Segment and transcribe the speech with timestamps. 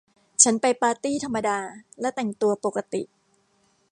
[0.43, 1.59] ฉันไปปาร์ตี้ธรรมดา
[2.01, 3.01] และแต่งตัวปกติ